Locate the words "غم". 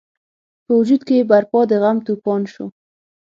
1.81-1.97